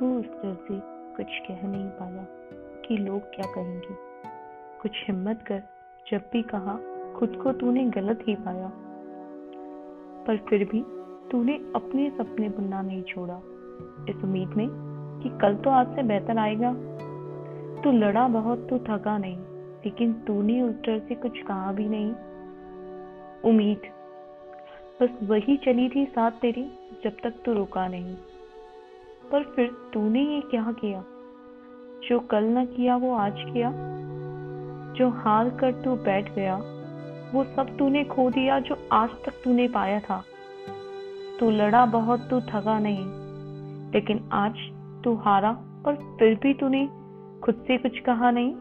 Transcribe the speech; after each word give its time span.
तू 0.00 0.20
उस 0.20 0.26
से 0.44 0.80
कुछ 1.16 1.26
कह 1.48 1.68
नहीं 1.68 1.88
पाया 1.88 2.26
कि 2.88 2.96
लोग 2.96 3.20
क्या 3.20 3.52
कहेंगे। 3.54 3.94
कुछ 4.82 4.90
हिम्मत 5.06 5.44
कर, 5.46 5.62
जब 6.10 6.20
भी 6.32 6.42
कहा, 6.42 6.78
खुद 7.18 7.40
को 7.42 7.52
तूने 7.52 7.84
गलत 7.84 8.24
ही 8.26 8.34
पाया। 8.34 8.72
पर 10.26 10.36
फिर 10.36 10.64
भी 10.64 10.84
तूने 11.30 11.54
अपने 11.54 12.10
सपने 12.10 12.48
बुनना 12.48 12.82
नहीं 12.82 13.02
छोड़ा। 13.02 13.36
इस 14.08 14.16
उम्मीद 14.24 14.48
में 14.48 14.68
कि 15.22 15.28
कल 15.28 15.54
तो 15.54 15.70
आज 15.70 15.94
से 15.94 16.02
बेहतर 16.02 16.38
आएगा। 16.38 16.74
तू 17.82 17.92
लड़ा 17.92 18.28
बहुत 18.28 18.68
तो 18.70 18.78
थका 18.78 19.18
नहीं, 19.18 19.38
लेकिन 19.84 20.12
तूने 20.12 20.62
उस 20.62 20.74
डर 20.74 20.98
से 20.98 21.14
कुछ 21.14 21.42
कहा 21.42 21.72
भी 21.72 21.88
नहीं। 21.88 22.12
उम्मीद। 23.44 23.80
बस 25.02 25.18
वही 25.22 25.56
चली 25.56 25.88
थी 25.88 26.06
साथ 26.06 26.30
तेरी, 26.30 26.72
जब 27.04 27.16
तक 27.22 27.34
तू 27.44 27.52
रुका 27.52 27.88
नहीं। 27.88 28.16
पर 29.32 29.42
फिर 29.42 29.76
तूने 29.92 30.22
ये 30.22 30.40
क्या 30.40 30.72
किया? 30.72 31.04
जो 32.08 32.20
कल 32.20 32.44
न 32.44 32.64
किया, 32.64 32.96
वो 32.96 33.14
आज 33.14 33.34
किया? 33.36 33.72
जो 34.94 35.08
हार 35.10 35.50
कर 35.50 35.72
तू 35.72 35.96
बैठ 35.96 36.34
गया, 36.34 36.56
वो 37.34 37.44
सब 37.44 37.76
तूने 37.78 38.04
खो 38.04 38.30
दिया 38.30 38.60
जो 38.60 38.88
आज 38.92 39.10
तक 39.10 39.32
तूने 39.44 39.68
पाया 39.68 40.00
था। 40.00 40.24
तू 41.40 41.50
लड़ा 41.50 41.86
बहुत, 41.86 42.20
तू 42.20 42.40
थका 42.40 42.78
नहीं, 42.78 43.06
लेकिन 43.92 44.28
आज 44.32 44.54
तू 45.04 45.14
हारा 45.14 45.50
और 45.86 46.16
फिर 46.18 46.34
भी 46.34 46.54
तूने 46.54 46.88
खुद 47.44 47.54
से 47.54 47.78
कुछ 47.78 47.98
कहा 47.98 48.30
नहीं। 48.30 48.54